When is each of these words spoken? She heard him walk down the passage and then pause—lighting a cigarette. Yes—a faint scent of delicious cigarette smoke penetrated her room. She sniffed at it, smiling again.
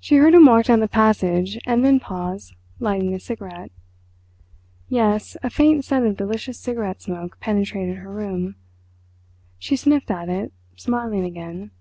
She 0.00 0.14
heard 0.14 0.32
him 0.32 0.46
walk 0.46 0.64
down 0.64 0.80
the 0.80 0.88
passage 0.88 1.58
and 1.66 1.84
then 1.84 2.00
pause—lighting 2.00 3.12
a 3.12 3.20
cigarette. 3.20 3.70
Yes—a 4.88 5.50
faint 5.50 5.84
scent 5.84 6.06
of 6.06 6.16
delicious 6.16 6.58
cigarette 6.58 7.02
smoke 7.02 7.38
penetrated 7.40 7.98
her 7.98 8.10
room. 8.10 8.54
She 9.58 9.76
sniffed 9.76 10.10
at 10.10 10.30
it, 10.30 10.54
smiling 10.76 11.24
again. 11.26 11.72